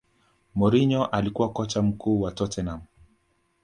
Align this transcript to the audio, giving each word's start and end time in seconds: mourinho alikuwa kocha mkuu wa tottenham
mourinho 0.55 1.05
alikuwa 1.05 1.49
kocha 1.51 1.81
mkuu 1.81 2.21
wa 2.21 2.31
tottenham 2.31 2.81